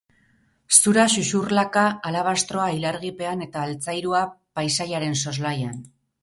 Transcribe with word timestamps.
Zura 0.77 1.03
xuxurlaka, 1.15 1.83
alabastroa 2.11 2.65
ilargipean 2.77 3.45
eta 3.47 3.67
altzairua 3.67 4.23
paisaiaren 4.61 5.21
soslaian. 5.25 5.79